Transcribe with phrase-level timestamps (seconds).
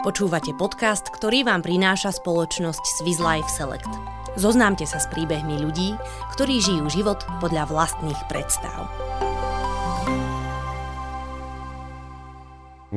[0.00, 3.92] Počúvate podcast, ktorý vám prináša spoločnosť Swiss Life Select.
[4.32, 5.92] Zoznámte sa s príbehmi ľudí,
[6.32, 8.88] ktorí žijú život podľa vlastných predstav.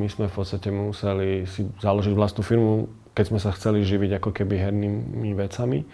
[0.00, 4.32] My sme v podstate museli si založiť vlastnú firmu, keď sme sa chceli živiť ako
[4.32, 5.84] keby hernými vecami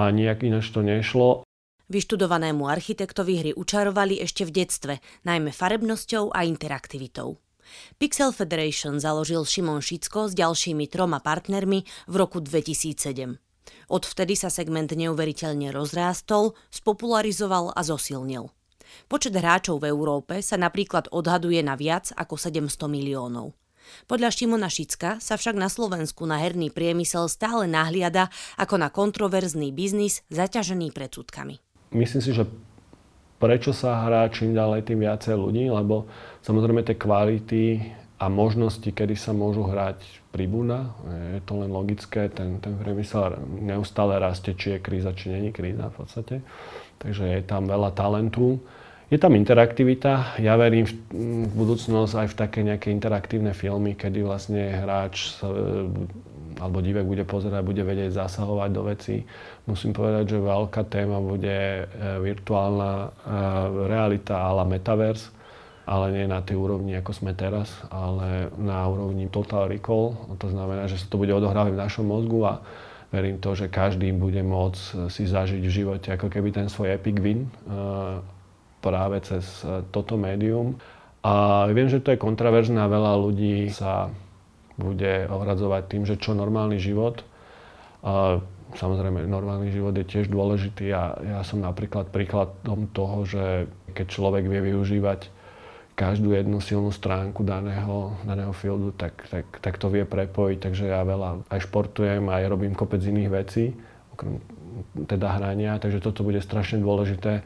[0.00, 1.44] a nejak ináč to nešlo.
[1.92, 4.94] Vyštudovanému architektovi hry učarovali ešte v detstve,
[5.28, 7.36] najmä farebnosťou a interaktivitou.
[7.96, 13.38] Pixel Federation založil Šimon Šicko s ďalšími troma partnermi v roku 2007.
[13.92, 18.50] Odvtedy sa segment neuveriteľne rozrástol, spopularizoval a zosilnil.
[19.08, 23.56] Počet hráčov v Európe sa napríklad odhaduje na viac ako 700 miliónov.
[24.06, 29.74] Podľa Šimona Šicka sa však na Slovensku na herný priemysel stále nahliada ako na kontroverzný
[29.74, 31.58] biznis zaťažený predsudkami.
[31.92, 32.48] Myslím si, že
[33.42, 36.06] prečo sa hrá čím ďalej tým viacej ľudí, lebo
[36.46, 37.64] samozrejme tie kvality
[38.22, 39.98] a možnosti, kedy sa môžu hrať
[40.30, 40.94] pribúda.
[41.34, 45.90] Je to len logické, ten, ten priemysel neustále rastie, či je kríza, či není kríza
[45.90, 46.34] v podstate.
[47.02, 48.62] Takže je tam veľa talentu.
[49.10, 50.38] Je tam interaktivita.
[50.38, 50.94] Ja verím v,
[51.44, 55.36] v budúcnosť aj v také nejaké interaktívne filmy, kedy vlastne hráč
[56.62, 59.26] alebo divák bude pozerať, bude vedieť zasahovať do veci.
[59.66, 61.84] Musím povedať, že veľká téma bude e,
[62.22, 63.08] virtuálna e,
[63.90, 65.34] realita la metaverse,
[65.82, 70.14] ale nie na tej úrovni, ako sme teraz, ale na úrovni Total Recall.
[70.38, 72.54] To znamená, že sa to bude odohrávať v našom mozgu a
[73.10, 77.18] verím to, že každý bude môcť si zažiť v živote ako keby ten svoj epic
[77.18, 77.48] win e,
[78.78, 80.78] práve cez e, toto médium.
[81.22, 84.10] A viem, že to je kontraverzné a veľa ľudí sa
[84.76, 87.24] bude ohradzovať tým, že čo normálny život.
[88.72, 93.44] Samozrejme, normálny život je tiež dôležitý a ja som napríklad príkladom toho, že
[93.92, 95.28] keď človek vie využívať
[95.92, 100.58] každú jednu silnú stránku daného, daného fieldu, tak, tak, tak to vie prepojiť.
[100.58, 103.76] Takže ja veľa aj športujem, aj robím kopec iných vecí,
[104.16, 104.40] okrem
[105.04, 107.44] teda hrania, takže toto bude strašne dôležité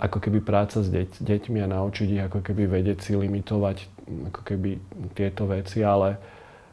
[0.00, 3.84] ako keby práca s deť, deťmi a naučiť ich ako keby vedieť si limitovať
[4.32, 4.80] ako keby
[5.12, 6.16] tieto veci, ale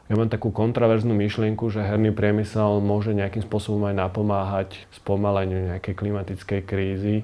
[0.08, 5.94] ja mám takú kontraverznú myšlienku, že herný priemysel môže nejakým spôsobom aj napomáhať spomaleniu nejakej
[6.00, 7.14] klimatickej krízy.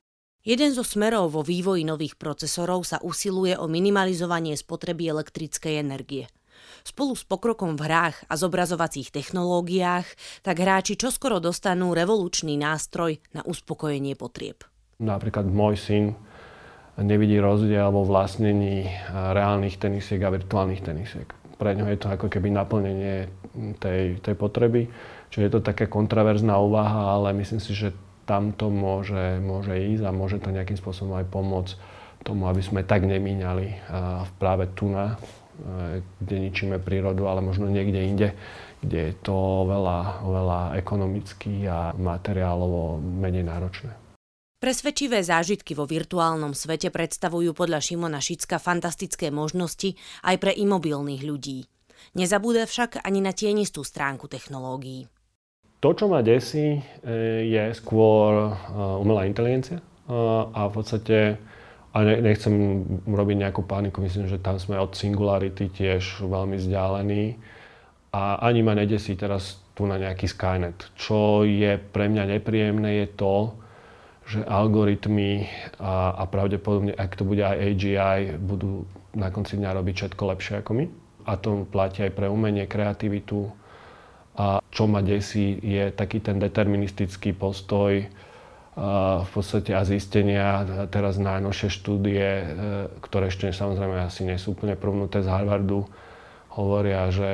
[0.44, 6.28] Jeden zo smerov vo vývoji nových procesorov sa usiluje o minimalizovanie spotreby elektrickej energie.
[6.84, 10.04] Spolu s pokrokom v hrách a zobrazovacích technológiách
[10.44, 14.73] tak hráči čoskoro dostanú revolučný nástroj na uspokojenie potrieb.
[15.02, 16.04] Napríklad môj syn
[16.94, 21.26] nevidí rozdiel vo vlastnení reálnych tenisiek a virtuálnych tenisiek.
[21.58, 23.26] Pre ňo je to ako keby naplnenie
[23.82, 24.86] tej, tej potreby.
[25.30, 27.90] Čiže je to taká kontraverzná úvaha, ale myslím si, že
[28.24, 31.74] tam to môže, môže ísť a môže to nejakým spôsobom aj pomôcť
[32.22, 33.90] tomu, aby sme tak nemíňali
[34.38, 35.18] práve tu na,
[36.22, 38.28] kde ničíme prírodu, ale možno niekde inde,
[38.80, 44.03] kde je to veľa, veľa ekonomicky a materiálovo menej náročné.
[44.64, 49.92] Presvedčivé zážitky vo virtuálnom svete predstavujú podľa Šimona Šicka fantastické možnosti
[50.24, 51.68] aj pre imobilných ľudí.
[52.16, 55.04] Nezabúda však ani na tienistú stránku technológií.
[55.84, 56.82] To, čo ma desí, e,
[57.44, 58.50] je skôr e,
[59.04, 59.84] umelá inteligencia e,
[60.48, 61.36] a v podstate
[61.92, 67.36] a nechcem robiť nejakú paniku, myslím, že tam sme od Singularity tiež veľmi vzdialení
[68.16, 70.88] a ani ma nedesí teraz tu na nejaký Skynet.
[70.96, 73.60] Čo je pre mňa nepríjemné je to,
[74.24, 79.94] že algoritmy a, a pravdepodobne, ak to bude aj AGI, budú na konci dňa robiť
[79.94, 80.84] všetko lepšie ako my.
[81.24, 83.52] A to platí aj pre umenie, kreativitu.
[84.34, 88.04] A čo ma desí, je taký ten deterministický postoj
[88.74, 92.46] a v podstate a zistenia, teraz najnovšie štúdie, e,
[93.06, 95.86] ktoré ešte samozrejme asi nie sú úplne prvnuté z Harvardu,
[96.58, 97.30] hovoria, že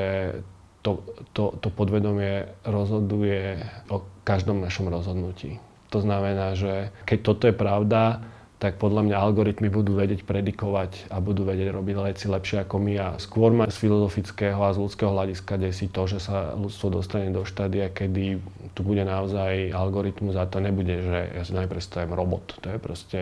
[0.85, 1.01] to,
[1.33, 3.57] to, to podvedomie rozhoduje
[3.89, 5.57] o každom našom rozhodnutí.
[5.91, 8.23] To znamená, že keď toto je pravda,
[8.61, 12.95] tak podľa mňa algoritmy budú vedieť predikovať a budú vedieť robiť veci lepšie ako my.
[13.01, 17.33] A skôr ma z filozofického a z ľudského hľadiska desí to, že sa ľudstvo dostane
[17.33, 18.37] do štádia, kedy
[18.77, 22.61] tu bude naozaj algoritmus a to nebude, že ja si najprv stavím robot.
[22.61, 23.21] To je proste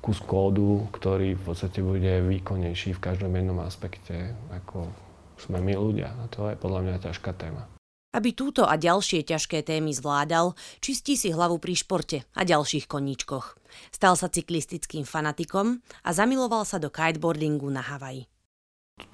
[0.00, 4.88] kus kódu, ktorý v podstate bude výkonnejší v každom jednom aspekte, ako
[5.36, 6.16] sme my ľudia.
[6.16, 7.68] A to je podľa mňa ťažká téma.
[8.12, 10.52] Aby túto a ďalšie ťažké témy zvládal,
[10.84, 13.56] čistí si hlavu pri športe a ďalších koníčkoch.
[13.88, 18.28] Stal sa cyklistickým fanatikom a zamiloval sa do kiteboardingu na Havaji.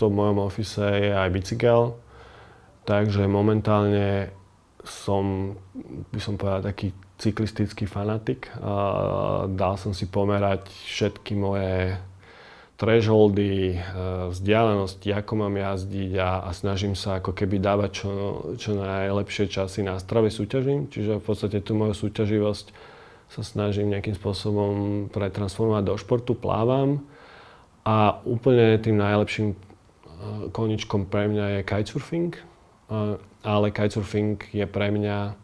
[0.02, 1.94] To v mojom ofise je aj bicykel,
[2.90, 4.34] takže momentálne
[4.82, 5.54] som,
[6.10, 6.90] by som povedal, taký
[7.22, 8.50] cyklistický fanatik.
[9.54, 11.94] Dal som si pomerať všetky moje
[12.78, 13.78] thresholdy, e,
[14.30, 18.10] vzdialenosti, ako mám jazdiť a, a snažím sa ako keby dávať čo,
[18.54, 20.86] čo najlepšie časy na strave súťažím.
[20.86, 22.66] Čiže v podstate tú moju súťaživosť
[23.34, 24.72] sa snažím nejakým spôsobom
[25.10, 27.02] pretransformovať do športu, plávam.
[27.82, 29.56] A úplne tým najlepším e,
[30.54, 32.42] koničkom pre mňa je kitesurfing, e,
[33.42, 35.34] ale kitesurfing je pre mňa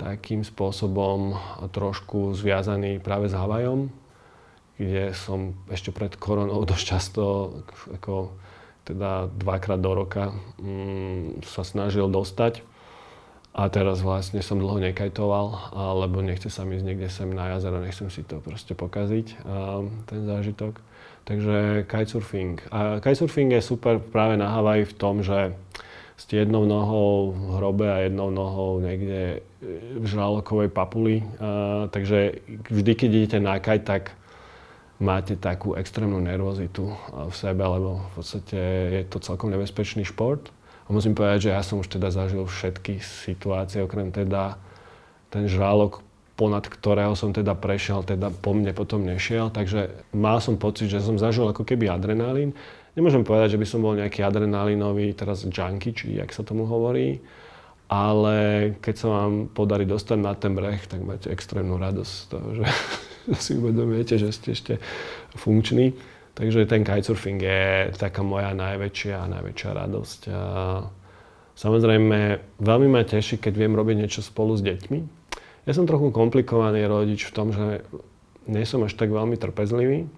[0.00, 1.36] takým spôsobom
[1.70, 3.92] trošku zviazaný práve s Havajom,
[4.78, 7.22] kde som ešte pred koronou dosť často,
[7.94, 8.34] ako
[8.84, 12.60] teda dvakrát do roka, mm, sa snažil dostať.
[13.54, 17.78] A teraz vlastne som dlho nekajtoval, lebo nechce sa mi ísť niekde sem na jazero,
[17.78, 19.46] nechcem si to proste pokaziť,
[20.10, 20.82] ten zážitok.
[21.22, 22.66] Takže kitesurfing.
[22.74, 25.54] A kitesurfing je super práve na Havaji v tom, že
[26.18, 29.46] ste jednou nohou v hrobe a jednou nohou niekde
[30.02, 31.22] v žralokovej papuli.
[31.94, 34.18] takže vždy, keď idete na kajt, tak
[35.04, 38.58] máte takú extrémnu nervozitu v sebe, lebo v podstate
[38.90, 40.48] je to celkom nebezpečný šport.
[40.84, 44.56] A musím povedať, že ja som už teda zažil všetky situácie, okrem teda
[45.28, 46.00] ten žralok,
[46.34, 49.52] ponad ktorého som teda prešiel, teda po mne potom nešiel.
[49.52, 52.56] Takže mal som pocit, že som zažil ako keby adrenalín.
[52.94, 57.18] Nemôžem povedať, že by som bol nejaký adrenalinový teraz junkie, či jak sa tomu hovorí,
[57.90, 62.48] ale keď sa vám podarí dostať na ten breh, tak máte extrémnu radosť z toho,
[62.62, 62.64] že
[63.44, 64.74] si uvedomujete, že ste ešte
[65.36, 65.94] funkční.
[66.34, 67.62] Takže ten kitesurfing je
[67.94, 70.20] taká moja najväčšia a najväčšia radosť.
[70.34, 70.42] A
[71.54, 74.98] samozrejme, veľmi ma teší, keď viem robiť niečo spolu s deťmi.
[75.64, 77.86] Ja som trochu komplikovaný rodič v tom, že
[78.50, 80.10] nie som až tak veľmi trpezlivý,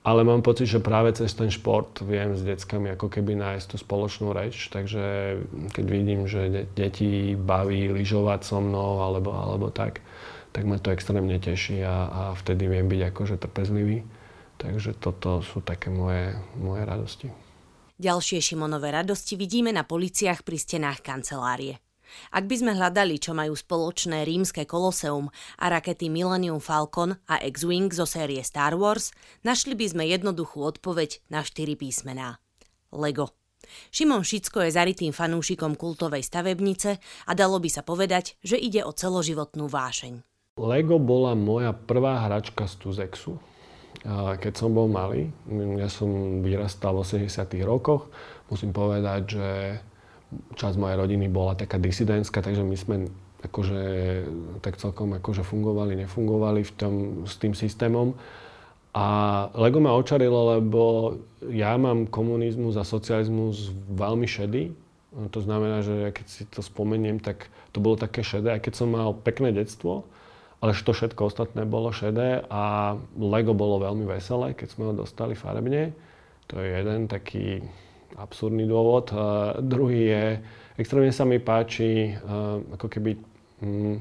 [0.00, 3.76] ale mám pocit, že práve cez ten šport viem s deckami ako keby nájsť tú
[3.76, 5.36] spoločnú reč, takže
[5.76, 10.00] keď vidím, že de- deti baví lyžovať so mnou alebo, alebo tak,
[10.50, 14.02] tak ma to extrémne teší a, a vtedy viem byť akože trpezlivý.
[14.60, 17.28] Takže toto sú také moje, moje radosti.
[18.00, 21.80] Ďalšie Šimonové radosti vidíme na policiách pri stenách kancelárie.
[22.34, 25.30] Ak by sme hľadali, čo majú spoločné rímske koloseum
[25.62, 29.14] a rakety Millennium Falcon a X-Wing zo série Star Wars,
[29.46, 32.42] našli by sme jednoduchú odpoveď na štyri písmená.
[32.90, 33.30] Lego.
[33.94, 36.98] Šimon Šicko je zaritým fanúšikom kultovej stavebnice
[37.28, 40.29] a dalo by sa povedať, že ide o celoživotnú vášeň.
[40.60, 43.40] Lego bola moja prvá hračka z Tuzexu.
[44.40, 45.32] Keď som bol malý,
[45.76, 47.28] ja som vyrastal v 80
[47.64, 48.08] rokoch,
[48.48, 49.48] musím povedať, že
[50.30, 52.96] časť mojej rodiny bola taká disidentská, takže my sme
[53.40, 53.82] akože,
[54.60, 58.14] tak celkom akože fungovali, nefungovali v tom, s tým systémom.
[58.92, 59.06] A
[59.56, 61.14] Lego ma očarilo, lebo
[61.48, 64.70] ja mám komunizmus a socializmus veľmi šedý.
[65.34, 68.94] To znamená, že keď si to spomeniem, tak to bolo také šedé, aj keď som
[68.94, 70.06] mal pekné detstvo,
[70.60, 75.32] ale to všetko ostatné bolo šedé a Lego bolo veľmi veselé, keď sme ho dostali
[75.32, 75.96] farebne.
[76.52, 77.64] To je jeden taký
[78.20, 79.08] absurdný dôvod.
[79.16, 80.24] A druhý je,
[80.76, 82.12] extrémne sa mi páči
[82.76, 83.16] ako keby
[83.64, 83.96] hm,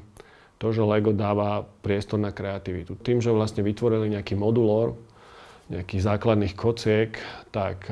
[0.60, 3.00] to, že Lego dáva priestor na kreativitu.
[3.00, 5.00] Tým, že vlastne vytvorili nejaký modulor,
[5.72, 7.16] nejakých základných kociek,
[7.56, 7.88] tak,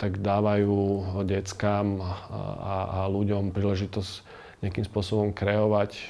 [0.00, 0.74] tak dávajú
[1.22, 4.12] deckám a, a ľuďom príležitosť
[4.66, 6.02] nejakým spôsobom kreovať e,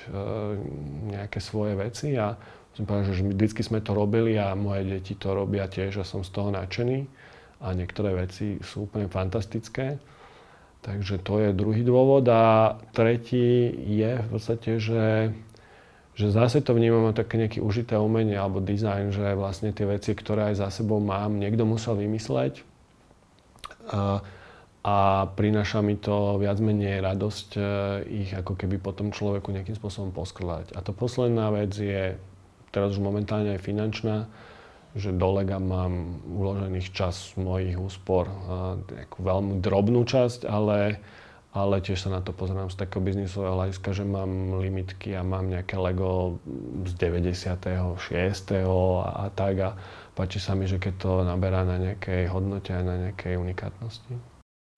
[1.13, 2.35] nejaké svoje veci a
[2.73, 6.25] musím povedať, že vždycky sme to robili a moje deti to robia tiež a som
[6.25, 7.07] z toho nadšený
[7.61, 9.97] a niektoré veci sú úplne fantastické.
[10.85, 12.23] Takže to je druhý dôvod.
[12.31, 15.35] A tretí je v podstate, že,
[16.15, 20.15] že zase to vnímam ako také nejaké užité umenie alebo dizajn, že vlastne tie veci,
[20.15, 22.63] ktoré aj za sebou mám, niekto musel vymysleť.
[23.91, 24.23] A
[24.87, 27.61] a prináša mi to viac menej radosť e,
[28.23, 30.79] ich ako keby potom človeku nejakým spôsobom poskladať.
[30.79, 32.15] A to posledná vec je
[32.71, 34.31] teraz už momentálne aj finančná,
[34.95, 38.31] že do Lega mám uložených čas mojich úspor,
[38.89, 41.03] takú veľmi drobnú časť, ale,
[41.51, 45.51] ale tiež sa na to pozerám z takého biznisového hľadiska, že mám limitky a mám
[45.53, 46.41] nejaké Lego
[46.87, 47.83] z 96.
[48.55, 49.71] a, a tak a
[50.15, 54.36] páči sa mi, že keď to naberá na nejakej hodnote a na nejakej unikátnosti.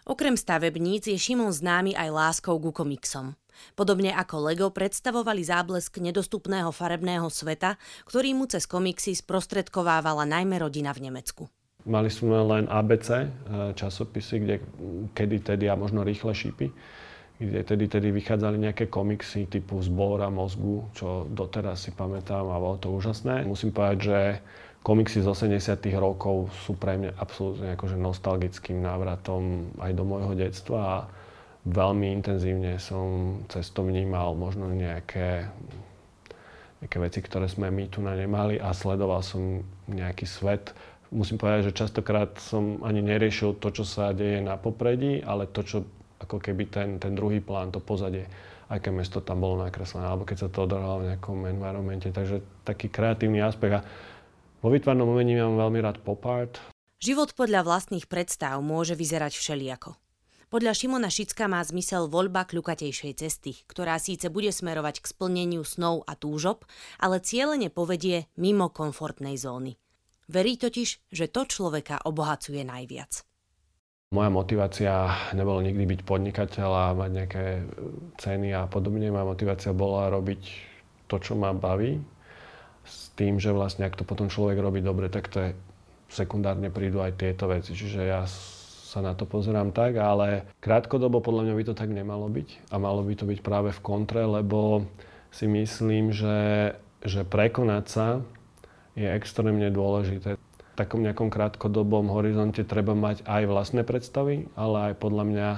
[0.08, 3.36] Okrem stavebníc je Šimon známy aj láskou ku komiksom.
[3.76, 7.76] Podobne ako Lego predstavovali záblesk nedostupného farebného sveta,
[8.08, 11.52] ktorý mu cez komiksy sprostredkovávala najmä rodina v Nemecku.
[11.84, 13.26] Mali sme len ABC e,
[13.76, 14.54] časopisy, kde
[15.12, 16.72] kedy tedy a možno rýchle šípy,
[17.36, 22.80] kde tedy, tedy vychádzali nejaké komiksy typu Zbora mozgu, čo doteraz si pamätám a bolo
[22.80, 23.44] to úžasné.
[23.44, 24.18] Musím povedať, že
[24.82, 30.78] komiksy z 80 rokov sú pre mňa absolútne akože nostalgickým návratom aj do môjho detstva
[30.80, 30.96] a
[31.68, 35.50] veľmi intenzívne som cez to vnímal možno nejaké,
[36.80, 40.72] nejaké veci, ktoré sme my tu na nemali a sledoval som nejaký svet,
[41.12, 45.60] musím povedať, že častokrát som ani neriešil to, čo sa deje na popredí, ale to,
[45.64, 45.78] čo
[46.18, 48.26] ako keby ten, ten druhý plán, to pozadie
[48.68, 52.12] aké mesto tam bolo nakreslené, alebo keď sa to odohralo v nejakom environmente.
[52.12, 53.80] Takže taký kreatívny aspekt.
[53.80, 53.84] A
[54.62, 56.58] vo výtvarnom umení mám veľmi rád pop art.
[56.98, 59.94] Život podľa vlastných predstav môže vyzerať všelijako.
[60.48, 66.08] Podľa Šimona Šicka má zmysel voľba kľukatejšej cesty, ktorá síce bude smerovať k splneniu snov
[66.08, 66.64] a túžob,
[66.96, 69.76] ale cieľene povedie mimo komfortnej zóny.
[70.32, 73.28] Verí totiž, že to človeka obohacuje najviac.
[74.08, 74.92] Moja motivácia
[75.36, 77.44] nebolo nikdy byť podnikateľ a mať nejaké
[78.16, 79.12] ceny a podobne.
[79.12, 80.40] Moja motivácia bola robiť
[81.12, 82.00] to, čo ma baví,
[82.88, 85.50] s tým, že vlastne ak to potom človek robí dobre, tak to je
[86.08, 87.76] sekundárne prídu aj tieto veci.
[87.76, 88.24] Čiže ja
[88.88, 92.80] sa na to pozerám tak, ale krátkodobo podľa mňa by to tak nemalo byť a
[92.80, 94.88] malo by to byť práve v kontre, lebo
[95.28, 96.72] si myslím, že,
[97.04, 98.06] že prekonať sa
[98.96, 100.40] je extrémne dôležité.
[100.40, 105.48] V takom nejakom krátkodobom horizonte treba mať aj vlastné predstavy, ale aj podľa mňa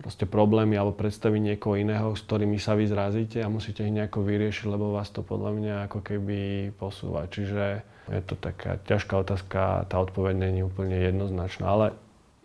[0.00, 4.24] proste problémy alebo predstavy niekoho iného, s ktorými sa vy zrazíte a musíte ich nejako
[4.24, 7.28] vyriešiť, lebo vás to podľa mňa ako keby posúva.
[7.28, 11.86] Čiže je to taká ťažká otázka, tá odpoveď není úplne jednoznačná, ale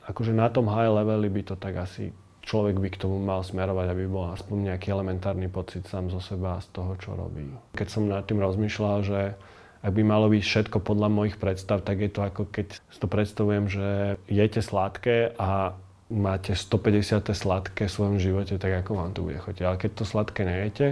[0.05, 2.13] akože na tom high leveli by to tak asi
[2.45, 6.61] človek by k tomu mal smerovať, aby bol aspoň nejaký elementárny pocit sám zo seba
[6.61, 7.49] z toho, čo robí.
[7.73, 9.33] Keď som nad tým rozmýšľal, že
[9.85, 13.05] ak by malo byť všetko podľa mojich predstav, tak je to ako keď si to
[13.09, 15.77] predstavujem, že jete sladké a
[16.09, 17.33] máte 150.
[17.33, 19.63] sladké v svojom živote, tak ako vám to bude chotiť.
[19.65, 20.87] Ale keď to sladké nejete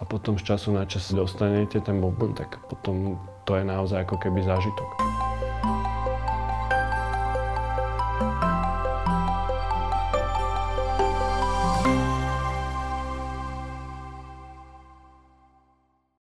[0.00, 4.16] a potom z času na čas dostanete ten bobon, tak potom to je naozaj ako
[4.16, 5.13] keby zážitok.